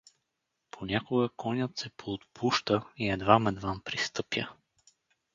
Покякога 0.71 1.29
конят 1.41 1.77
се 1.77 1.89
поотпуща 1.89 2.83
и 2.97 3.09
едвам-едвам 3.09 3.81
пристъпя. 3.85 4.47